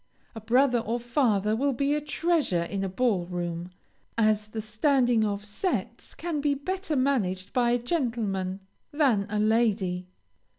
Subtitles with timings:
[0.33, 3.69] A brother or father will be a treasure in a ball room,
[4.17, 8.61] as the standing of sets can be better managed by a gentleman
[8.91, 10.07] than a lady.